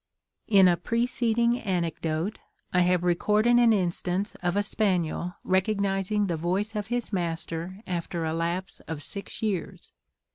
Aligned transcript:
In 0.47 0.67
a 0.67 0.77
preceding 0.77 1.59
anecdote, 1.59 2.39
I 2.73 2.79
have 2.79 3.03
recorded 3.03 3.57
an 3.59 3.71
instance 3.71 4.33
of 4.41 4.57
a 4.57 4.63
spaniel 4.63 5.35
recognising 5.43 6.25
the 6.25 6.35
voice 6.35 6.75
of 6.75 6.87
his 6.87 7.13
master 7.13 7.83
after 7.85 8.25
a 8.25 8.33
lapse 8.33 8.79
of 8.87 9.03
six 9.03 9.43
years. 9.43 9.91